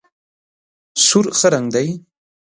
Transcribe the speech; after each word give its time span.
سور 1.05 1.25
ښه 1.37 1.47
رنګ 1.53 1.67
دی. 1.75 1.87